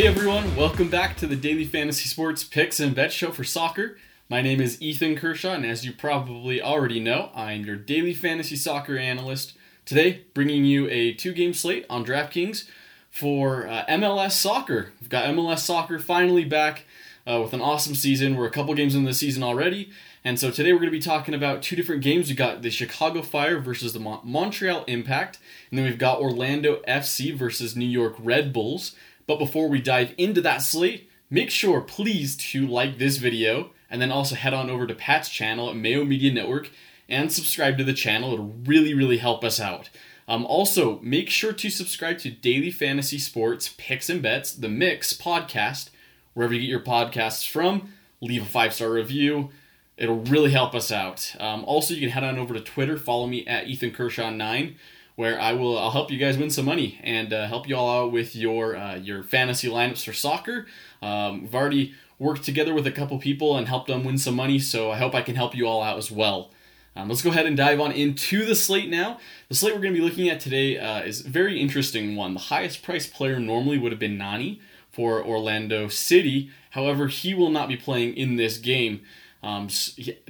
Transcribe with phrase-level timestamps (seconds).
[0.00, 3.98] Hey everyone, welcome back to the Daily Fantasy Sports Picks and Bet Show for soccer.
[4.30, 8.56] My name is Ethan Kershaw, and as you probably already know, I'm your daily fantasy
[8.56, 9.58] soccer analyst.
[9.84, 12.66] Today, bringing you a two game slate on DraftKings
[13.10, 14.94] for uh, MLS soccer.
[15.02, 16.86] We've got MLS soccer finally back
[17.26, 18.36] uh, with an awesome season.
[18.36, 19.90] We're a couple games in the season already,
[20.24, 22.28] and so today we're going to be talking about two different games.
[22.28, 26.80] We've got the Chicago Fire versus the Mon- Montreal Impact, and then we've got Orlando
[26.88, 28.96] FC versus New York Red Bulls.
[29.30, 34.02] But before we dive into that slate, make sure, please, to like this video and
[34.02, 36.68] then also head on over to Pat's channel at Mayo Media Network
[37.08, 38.32] and subscribe to the channel.
[38.32, 39.88] It'll really, really help us out.
[40.26, 45.12] Um, also, make sure to subscribe to Daily Fantasy Sports Picks and Bets, the Mix
[45.12, 45.90] podcast,
[46.34, 47.92] wherever you get your podcasts from.
[48.20, 49.50] Leave a five star review.
[49.96, 51.36] It'll really help us out.
[51.38, 54.74] Um, also, you can head on over to Twitter, follow me at Ethan Kershaw 9
[55.20, 58.06] where I will I'll help you guys win some money and uh, help you all
[58.06, 60.66] out with your uh, your fantasy lineups for soccer.
[61.02, 64.58] Um, we've already worked together with a couple people and helped them win some money,
[64.58, 66.50] so I hope I can help you all out as well.
[66.96, 69.18] Um, let's go ahead and dive on into the slate now.
[69.50, 72.32] The slate we're going to be looking at today uh, is a very interesting one.
[72.32, 74.58] The highest priced player normally would have been Nani
[74.90, 76.50] for Orlando City.
[76.70, 79.02] However, he will not be playing in this game
[79.42, 79.68] um,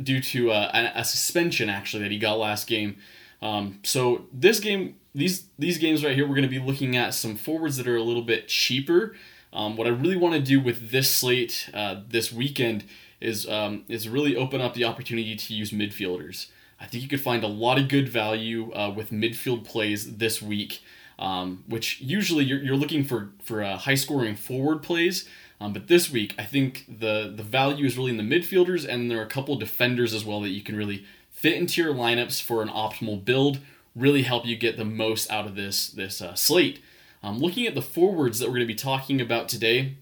[0.02, 2.96] due to uh, a, a suspension actually that he got last game.
[3.42, 7.14] Um, so this game, these these games right here, we're going to be looking at
[7.14, 9.14] some forwards that are a little bit cheaper.
[9.52, 12.84] Um, what I really want to do with this slate uh, this weekend
[13.20, 16.46] is um, is really open up the opportunity to use midfielders.
[16.78, 20.40] I think you could find a lot of good value uh, with midfield plays this
[20.40, 20.80] week,
[21.18, 25.28] um, which usually you're, you're looking for for uh, high scoring forward plays.
[25.60, 29.10] Um, but this week, I think the the value is really in the midfielders, and
[29.10, 31.04] there are a couple defenders as well that you can really
[31.40, 33.60] fit into your lineups for an optimal build,
[33.96, 36.80] really help you get the most out of this this uh, slate.
[37.22, 39.94] Um, looking at the forwards that we're going to be talking about today,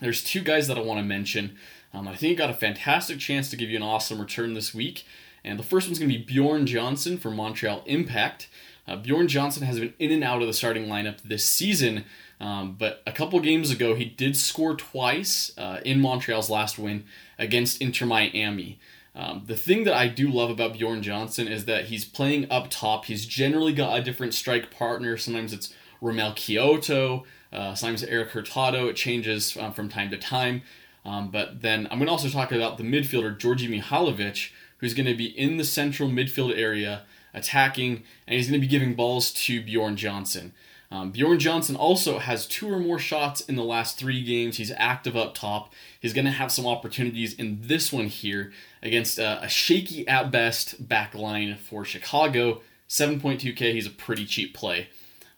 [0.00, 1.56] there's two guys that I want to mention.
[1.94, 5.04] Um, I think got a fantastic chance to give you an awesome return this week.
[5.44, 8.48] And the first one's going to be Bjorn Johnsen from Montreal Impact.
[8.86, 12.04] Uh, Bjorn Johnsen has been in and out of the starting lineup this season,
[12.40, 17.04] um, but a couple games ago he did score twice uh, in Montreal's last win
[17.38, 18.78] against Inter Miami.
[19.20, 22.68] Um, the thing that I do love about Bjorn Johnsen is that he's playing up
[22.70, 23.04] top.
[23.04, 25.18] He's generally got a different strike partner.
[25.18, 28.88] Sometimes it's Romell Quioto, uh, sometimes Erik Hurtado.
[28.88, 30.62] It changes um, from time to time.
[31.04, 35.04] Um, but then I'm going to also talk about the midfielder, Djordje Mihailovic, who's going
[35.04, 37.02] to be in the central midfield area
[37.34, 40.52] attacking, and he's going to be giving balls to Bjorn Johnsen.
[40.92, 44.56] Um, Bjorn Johnsen also has two or more shots in the last three games.
[44.56, 45.72] He's active up top.
[46.00, 48.52] He's going to have some opportunities in this one here
[48.82, 52.60] against a, a shaky at best back line for Chicago.
[52.88, 53.72] 7.2k.
[53.72, 54.88] He's a pretty cheap play.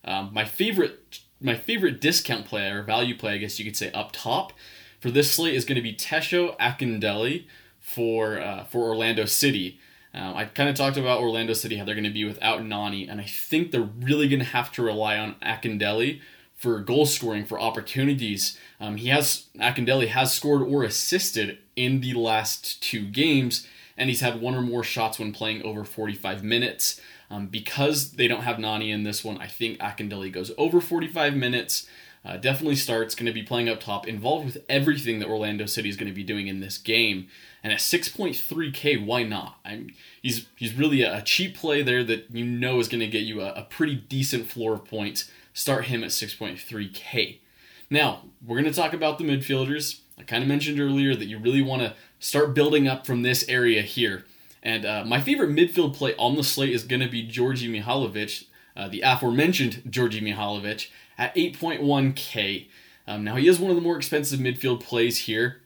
[0.05, 3.93] Um, my favorite, my favorite discount play or value play, I guess you could say,
[3.93, 4.55] up top
[5.03, 7.45] for this slate is going to be Tesho Akindele
[7.79, 9.81] for uh, for Orlando City.
[10.15, 13.09] Um, I kind of talked about Orlando City, how they're going to be without Nani,
[13.09, 16.21] and I think they're really going to have to rely on Akindele
[16.55, 18.59] for goal scoring, for opportunities.
[18.78, 24.21] Um, he has Akindele has scored or assisted in the last two games, and he's
[24.21, 27.00] had one or more shots when playing over 45 minutes.
[27.31, 31.34] Um, because they don't have Nani in this one, I think Akindele goes over 45
[31.34, 31.87] minutes.
[32.25, 35.88] Uh, definitely starts, going to be playing up top, involved with everything that Orlando City
[35.88, 37.27] is going to be doing in this game.
[37.65, 39.59] And at 6.3k, why not?
[39.65, 39.91] I'm,
[40.21, 43.41] he's he's really a, cheap play there that you know is going to get you
[43.41, 45.31] a, a pretty decent floor of points.
[45.53, 47.38] Start him at 6.3k.
[47.91, 50.00] Now we're going to talk about the midfielders.
[50.16, 53.44] I kind of mentioned earlier that you really want to start building up from this
[53.49, 54.25] area here.
[54.62, 58.44] And uh, my favorite midfield play on the slate is going to be Djordje Mihailovic,
[58.77, 60.88] uh, the aforementioned Djordje Mihailovic,
[61.22, 62.66] at 8.1k.
[63.06, 65.60] Um, now he is one of the more expensive midfield plays here,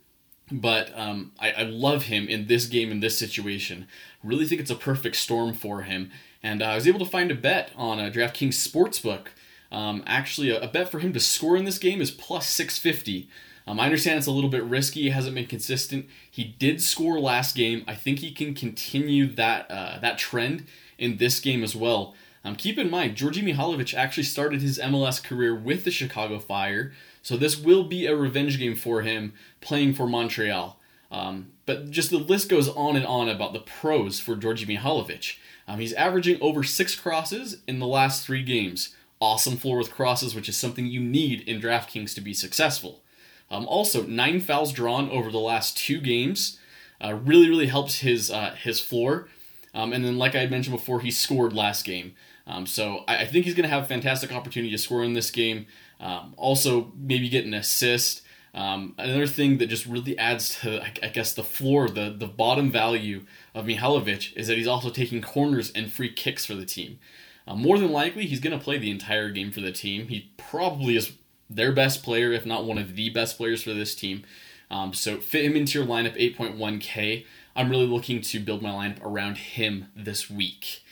[0.52, 3.88] but um, I, I, love him in this game in this situation.
[4.22, 6.10] Really think it's a perfect storm for him,
[6.42, 9.28] and uh, I was able to find a bet on a DraftKings sportsbook.
[9.72, 13.28] Um, actually, a, a, bet for him to score in this game is plus 650.
[13.66, 15.08] Um, I understand it's a little bit risky.
[15.08, 16.06] Hasn't been consistent.
[16.30, 17.82] He did score last game.
[17.88, 20.66] I think he can continue that uh, that trend
[20.98, 22.14] in this game as well.
[22.46, 26.92] Um, keep in mind, Djordje Mihailovic actually started his MLS career with the Chicago Fire,
[27.20, 30.78] so this will be a revenge game for him playing for Montreal.
[31.10, 35.38] Um, but just the list goes on and on about the pros for Djordje Mihailovic.
[35.66, 38.94] Um, he's averaging over six crosses in the last three games.
[39.20, 43.02] Awesome floor with crosses, which is something you need in DraftKings to be successful.
[43.50, 46.60] Um, also, nine fouls drawn over the last two games
[47.02, 49.26] uh, really, really helps his uh, his floor.
[49.74, 52.14] Um, and then, like I mentioned before, he scored last game.
[52.46, 55.14] Um, so I, I, think he's going to have a fantastic opportunity to score in
[55.14, 55.66] this game.
[56.00, 58.22] Um, also, maybe get an assist.
[58.54, 62.70] Um, another thing that just really adds to, I guess, the floor, the, the bottom
[62.70, 66.98] value of Mihailovic is that he's also taking corners and free kicks for the team.
[67.46, 70.08] Uh, more than likely, he's going to play the entire game for the team.
[70.08, 71.12] He probably is
[71.50, 74.24] their best player, if not one of the best players for this team.
[74.70, 77.24] Um, so fit him into your lineup 8.1k.
[77.54, 80.82] I'm really looking to build my lineup around him this week.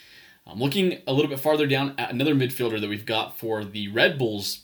[0.47, 3.89] I'm looking a little bit farther down at another midfielder that we've got for the
[3.89, 4.61] Red Bulls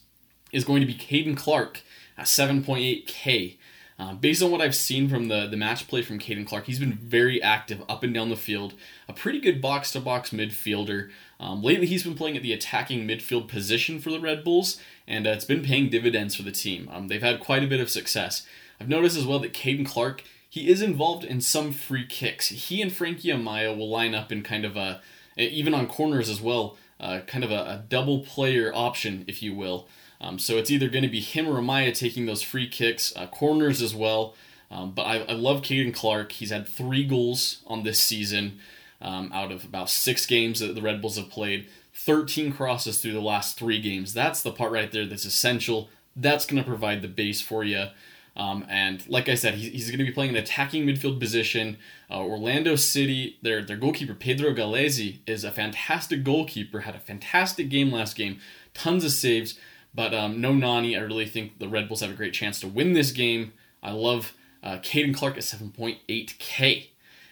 [0.52, 1.82] is going to be Caden Clark
[2.18, 3.56] at 7.8k.
[3.98, 6.78] Uh, based on what I've seen from the, the match play from Caden Clark, he's
[6.78, 8.74] been very active up and down the field.
[9.08, 11.10] A pretty good box to box midfielder.
[11.38, 15.26] Um, lately, he's been playing at the attacking midfield position for the Red Bulls, and
[15.26, 16.88] uh, it's been paying dividends for the team.
[16.92, 18.46] Um, they've had quite a bit of success.
[18.80, 22.48] I've noticed as well that Caden Clark he is involved in some free kicks.
[22.48, 25.00] He and Frankie Amaya will line up in kind of a,
[25.36, 29.54] even on corners as well, uh, kind of a, a, double player option, if you
[29.54, 29.88] will.
[30.20, 33.26] Um, so it's either going to be him or Amaya taking those free kicks, uh,
[33.26, 34.34] corners as well.
[34.70, 36.32] Um, but I, I love Caden Clark.
[36.32, 38.58] He's had three goals on this season
[39.00, 41.68] um, out of about six games that the Red Bulls have played.
[41.94, 44.12] 13 crosses through the last three games.
[44.12, 45.88] That's the part right there that's essential.
[46.14, 47.86] That's going to provide the base for you.
[48.40, 51.76] Um, and like I said, he's, he's going to be playing an attacking midfield position.
[52.10, 56.80] Uh, Orlando City, their their goalkeeper Pedro Gallese is a fantastic goalkeeper.
[56.80, 58.38] Had a fantastic game last game,
[58.72, 59.58] tons of saves.
[59.94, 60.96] But um, no Nani.
[60.96, 63.52] I really think the Red Bulls have a great chance to win this game.
[63.82, 64.32] I love
[64.62, 66.86] uh, Caden Clark at 7.8k.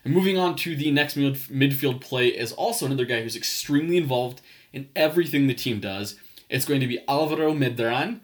[0.04, 3.96] And moving on to the next mid- midfield play is also another guy who's extremely
[3.96, 4.42] involved
[4.74, 6.16] in everything the team does.
[6.50, 8.20] It's going to be Alvaro Medran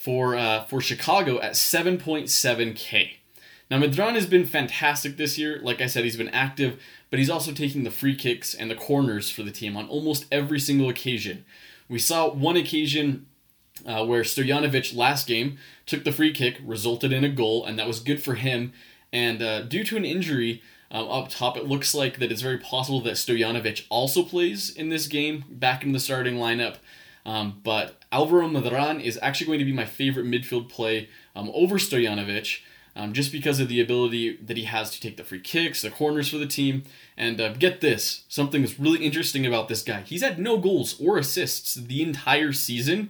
[0.00, 3.10] for uh, for Chicago at 7.7k.
[3.70, 5.60] Now Medran has been fantastic this year.
[5.62, 6.80] Like I said, he's been active,
[7.10, 10.24] but he's also taking the free kicks and the corners for the team on almost
[10.32, 11.44] every single occasion.
[11.86, 13.26] We saw one occasion
[13.84, 17.86] uh, where Stojanovic last game took the free kick, resulted in a goal, and that
[17.86, 18.72] was good for him.
[19.12, 22.58] And uh, due to an injury um, up top, it looks like that it's very
[22.58, 26.76] possible that Stojanovic also plays in this game, back in the starting lineup.
[27.26, 31.76] Um, but Alvaro Medran is actually going to be my favorite midfield play um, over
[31.76, 32.60] Stojanovic.
[32.96, 35.90] Um, just because of the ability that he has to take the free kicks, the
[35.90, 36.82] corners for the team.
[37.16, 40.00] And uh, get this something that's really interesting about this guy.
[40.00, 43.08] He's had no goals or assists the entire season,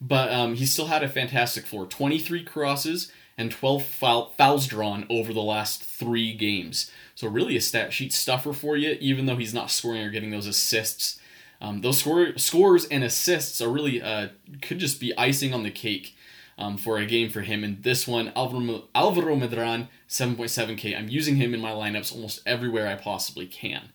[0.00, 5.06] but um, he still had a fantastic floor 23 crosses and 12 foul, fouls drawn
[5.08, 6.90] over the last three games.
[7.14, 10.30] So, really, a stat sheet stuffer for you, even though he's not scoring or getting
[10.30, 11.18] those assists
[11.62, 14.28] um, those score, scores and assists are really uh,
[14.60, 16.16] could just be icing on the cake
[16.58, 17.62] um, for a game for him.
[17.62, 20.98] And this one, Alvaro, Alvaro Medran, 7.7k.
[20.98, 23.90] I'm using him in my lineups almost everywhere I possibly can.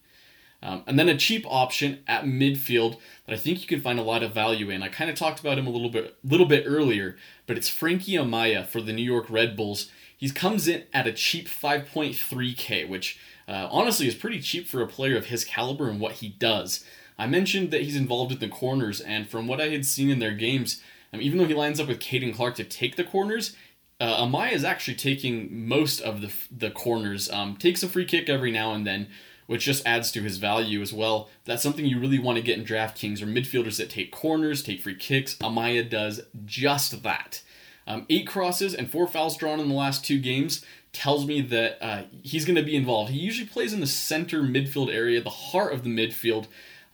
[0.63, 4.03] Um, and then a cheap option at midfield that I think you can find a
[4.03, 4.81] lot of value in.
[4.81, 8.13] I kind of talked about him a little bit, little bit earlier, but it's Frankie
[8.13, 9.91] Amaya for the New York Red Bulls.
[10.17, 14.87] He comes in at a cheap 5.3k, which uh, honestly is pretty cheap for a
[14.87, 16.83] player of his caliber and what he does.
[17.17, 20.19] I mentioned that he's involved in the corners, and from what I had seen in
[20.19, 20.81] their games,
[21.11, 23.55] um, even though he lines up with Caden Clark to take the corners,
[23.99, 27.29] uh, Amaya is actually taking most of the the corners.
[27.31, 29.07] Um, takes a free kick every now and then,
[29.47, 31.29] which just adds to his value as well.
[31.45, 34.81] That's something you really want to get in DraftKings or midfielders that take corners, take
[34.81, 35.35] free kicks.
[35.35, 37.41] Amaya does just that.
[37.87, 41.77] Um, eight crosses and four fouls drawn in the last two games tells me that
[41.81, 43.11] uh, he's going to be involved.
[43.11, 46.47] He usually plays in the center midfield area, the heart of the midfield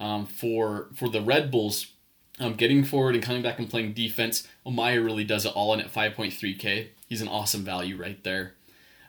[0.04, 1.88] um, for for the Red Bulls.
[2.40, 5.80] Um, getting forward and coming back and playing defense, Amaya really does it all in
[5.80, 6.88] at 5.3k.
[7.08, 8.56] He's an awesome value right there.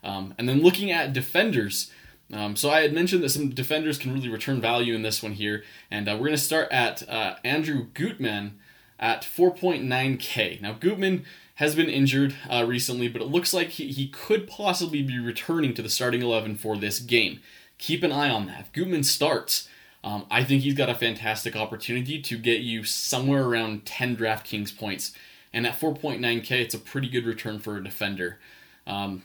[0.04, 1.90] Um, and then looking at defenders,
[2.30, 5.32] um, so I had mentioned that some defenders can really return value in this one
[5.32, 8.58] here, and uh, we're going to start at uh, Andrew Gutman
[9.00, 10.60] at 4.9k.
[10.60, 11.24] Now Gutman
[11.54, 15.72] has been injured uh, recently, but it looks like he, he could possibly be returning
[15.74, 17.40] to the starting 11 for this game.
[17.78, 18.60] Keep an eye on that.
[18.60, 19.66] If Gutman starts,
[20.04, 24.76] um, I think he's got a fantastic opportunity to get you somewhere around 10 DraftKings
[24.76, 25.12] points.
[25.50, 28.38] And at 4.9k, it's a pretty good return for a defender.
[28.86, 29.22] Um,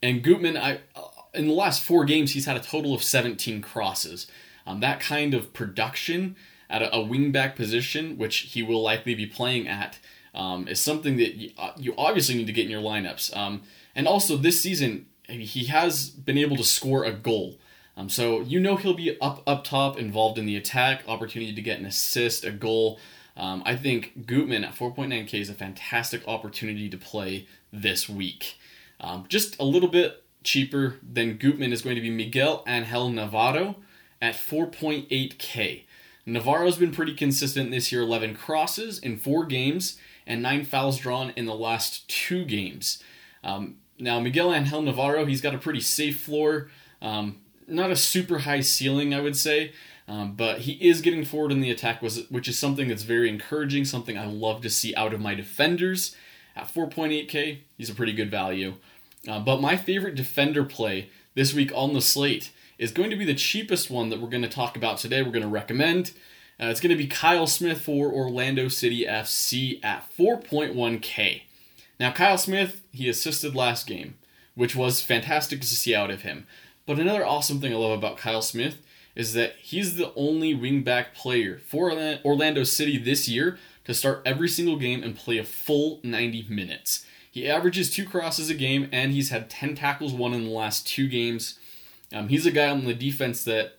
[0.00, 3.60] and Gutman, I uh, in the last four games, he's had a total of 17
[3.62, 4.28] crosses.
[4.64, 6.36] Um, that kind of production
[6.68, 9.98] at a, a wingback position, which he will likely be playing at,
[10.34, 13.36] um, is something that you, uh, you, obviously need to get in your lineups.
[13.36, 13.62] Um,
[13.96, 17.56] and also this season, he has been able to score a goal.
[18.00, 21.60] Um, so you know he'll be up up top, involved in the attack, opportunity to
[21.60, 22.98] get an assist, a goal.
[23.36, 28.58] Um, I think Gutman at 4.9k is a fantastic opportunity to play this week.
[29.00, 33.76] Um, just a little bit cheaper than Gutman is going to be Miguel Angel Navarro
[34.22, 35.84] at 4.8K.
[36.24, 41.34] Navarro's been pretty consistent this year 11 crosses in four games and nine fouls drawn
[41.36, 43.02] in the last two games.
[43.44, 46.70] Um, now, Miguel Angel Navarro, he's got a pretty safe floor.
[47.02, 47.40] Um,
[47.70, 49.72] not a super high ceiling, I would say,
[50.08, 53.84] um, but he is getting forward in the attack, which is something that's very encouraging,
[53.84, 56.16] something I love to see out of my defenders.
[56.56, 58.74] At 4.8K, he's a pretty good value.
[59.28, 63.24] Uh, but my favorite defender play this week on the slate is going to be
[63.24, 65.22] the cheapest one that we're going to talk about today.
[65.22, 66.12] We're going to recommend.
[66.60, 71.42] Uh, it's going to be Kyle Smith for Orlando City FC at 4.1K.
[71.98, 74.16] Now, Kyle Smith, he assisted last game,
[74.54, 76.46] which was fantastic to see out of him.
[76.90, 78.82] But another awesome thing I love about Kyle Smith
[79.14, 81.92] is that he's the only wingback player for
[82.24, 87.06] Orlando City this year to start every single game and play a full 90 minutes.
[87.30, 90.84] He averages two crosses a game, and he's had 10 tackles won in the last
[90.84, 91.60] two games.
[92.12, 93.74] Um, he's a guy on the defense that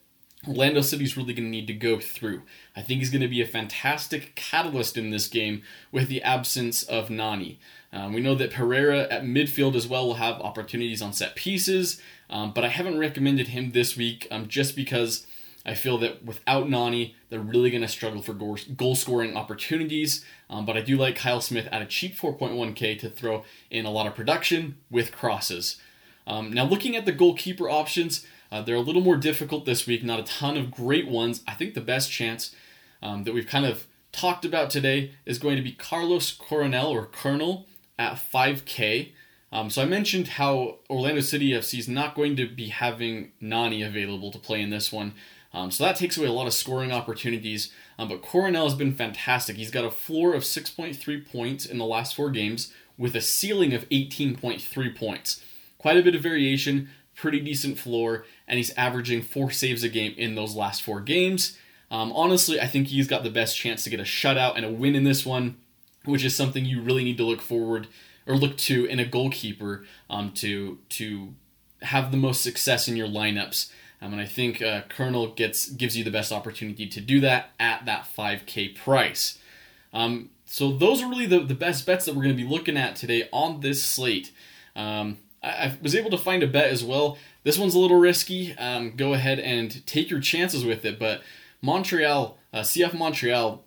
[0.48, 2.44] Orlando City's really going to need to go through.
[2.78, 6.82] I think he's going to be a fantastic catalyst in this game with the absence
[6.84, 7.60] of Nani.
[7.94, 12.02] Um, we know that Pereyra at midfield as well will have opportunities on set pieces,
[12.32, 15.28] um, but I haven't recommended him this week um, just because
[15.66, 20.26] I feel that without Nani, they're really going to struggle for goal scoring opportunities.
[20.50, 23.92] Um, but I do like Kyle Smith at a cheap 4.1K to throw in a
[23.92, 25.78] lot of production with crosses.
[26.26, 30.04] Um, now, looking at the goalkeeper options, uh, they're a little more difficult this week.
[30.04, 31.44] Not a ton of great ones.
[31.48, 32.56] I think the best chance
[33.04, 37.06] um, that we've kind of talked about today is going to be Carlos Coronel or
[37.06, 39.12] Colonel at 5K.
[39.52, 43.84] Um, so I mentioned how Orlando City FC is not going to be having Nani
[43.84, 45.14] available to play in this one.
[45.54, 47.72] Um, so that takes away a lot of scoring opportunities.
[48.00, 49.58] Um, but Coronel has been fantastic.
[49.58, 53.74] He's got a floor of 6.3 points in the last four games with a ceiling
[53.74, 55.44] of 18.3 points.
[55.78, 60.14] Quite a bit of variation, pretty decent floor, and he's averaging four saves a game
[60.18, 61.58] in those last four games.
[61.90, 64.72] Um, honestly, I think he's got the best chance to get a shutout and a
[64.72, 65.58] win in this one,
[66.06, 67.88] which is something you really need to look forward
[68.28, 71.34] or look to in a goalkeeper um, to to
[71.82, 73.72] have the most success in your lineups.
[74.02, 77.52] Um, and I think uh, Colonel gets gives you the best opportunity to do that
[77.60, 79.38] at that 5K price.
[79.94, 82.78] Um, so those are really the, the best bets that we're going to be looking
[82.78, 84.32] at today on this slate.
[84.76, 87.18] Um, I, I, was able to find a bet as well.
[87.44, 88.58] This one's a little risky.
[88.58, 91.00] Um, go ahead and take your chances with it.
[91.00, 91.22] But
[91.62, 93.64] Montreal, uh, CF Montreal,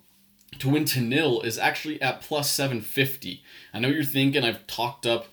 [0.58, 3.42] to win to nil is actually at plus 750.
[3.72, 5.26] I know you're thinking I've talked up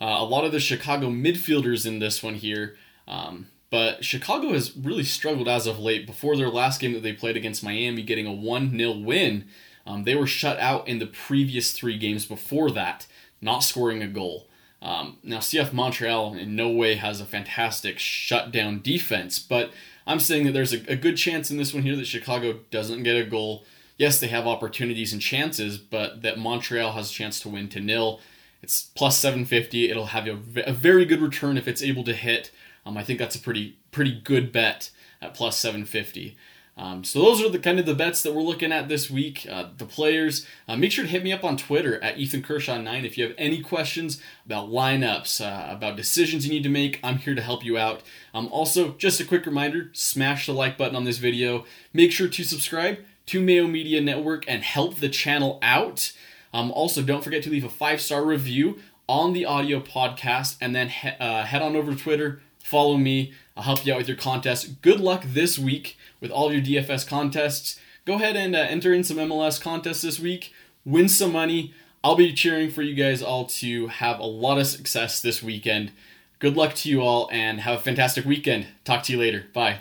[0.00, 2.76] uh, a lot of the Chicago midfielders in this one here.
[3.06, 6.06] Um, but Chicago has really struggled as of late.
[6.06, 9.46] Before their last game that they played against Miami, getting a 1 0 win,
[9.86, 13.06] um, they were shut out in the previous three games before that,
[13.40, 14.48] not scoring a goal.
[14.80, 19.72] Um, now, CF Montreal in no way has a fantastic shutdown defense, but
[20.06, 23.02] I'm saying that there's a, a good chance in this one here that Chicago doesn't
[23.02, 23.64] get a goal.
[23.98, 27.80] Yes, they have opportunities and chances, but that Montreal has a chance to win to
[27.80, 28.20] nil.
[28.62, 29.90] It's plus 750.
[29.90, 32.52] It'll have a, a very good return if it's able to hit.
[32.86, 34.90] Um, I think that's a pretty pretty good bet
[35.20, 36.36] at plus 750.
[36.76, 39.44] Um, so those are the kind of the bets that we're looking at this week.
[39.50, 40.46] Uh, the players.
[40.68, 43.24] Uh, make sure to hit me up on Twitter at Ethan Kershaw nine if you
[43.24, 47.00] have any questions about lineups, uh, about decisions you need to make.
[47.02, 48.02] I'm here to help you out.
[48.32, 51.64] Um, also, just a quick reminder: smash the like button on this video.
[51.92, 56.12] Make sure to subscribe to Mayo Media Network and help the channel out.
[56.52, 60.74] Um, also, don't forget to leave a five star review on the audio podcast, and
[60.74, 63.32] then he- uh, head on over to Twitter Follow me.
[63.56, 64.82] I'll help you out with your contest.
[64.82, 67.80] Good luck this week with all your DFS contests.
[68.04, 70.52] Go ahead and uh, enter in some MLS contests this week.
[70.84, 71.72] Win some money.
[72.04, 75.92] I'll be cheering for you guys all to have a lot of success this weekend.
[76.40, 78.66] Good luck to you all and have a fantastic weekend.
[78.84, 79.46] Talk to you later.
[79.54, 79.78] Bye.